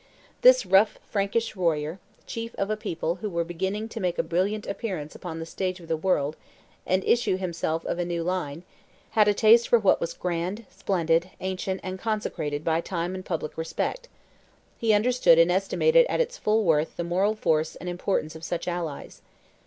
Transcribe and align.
This 0.41 0.65
rough 0.65 0.97
Frankish 1.07 1.55
warrior, 1.55 1.99
chief 2.25 2.55
of 2.55 2.71
a 2.71 2.75
people 2.75 3.17
who 3.17 3.29
were 3.29 3.43
beginning 3.43 3.87
to 3.89 3.99
make 3.99 4.17
a 4.17 4.23
brilliant 4.23 4.65
appearance 4.65 5.13
upon 5.13 5.37
the 5.37 5.45
stage 5.45 5.79
of 5.79 5.87
the 5.87 5.95
world, 5.95 6.35
and 6.87 7.03
issue 7.03 7.37
himself 7.37 7.85
of 7.85 7.99
a 7.99 8.03
new 8.05 8.23
line, 8.23 8.63
had 9.11 9.27
a 9.27 9.33
taste 9.35 9.67
for 9.69 9.77
what 9.77 10.01
was 10.01 10.15
grand, 10.15 10.65
splendid, 10.71 11.29
ancient, 11.39 11.81
and 11.83 11.99
consecrated 11.99 12.63
by 12.63 12.81
time 12.81 13.13
and 13.13 13.25
public 13.25 13.55
respect; 13.59 14.07
he 14.79 14.91
understood 14.91 15.37
and 15.37 15.51
estimated 15.51 16.07
at 16.09 16.19
its 16.19 16.35
full 16.35 16.63
worth 16.63 16.95
the 16.97 17.03
moral 17.03 17.35
force 17.35 17.75
and 17.75 17.87
importance 17.87 18.35
of 18.35 18.43
such 18.43 18.67
allies. 18.67 19.21